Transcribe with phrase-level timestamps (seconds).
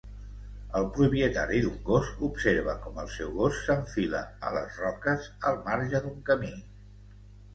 [0.77, 6.05] El propietari d'un gos observa com el seu gos s'enfila a les roques al marge
[6.07, 6.53] d'un camí.